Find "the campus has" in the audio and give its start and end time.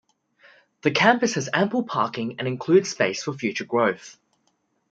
0.81-1.47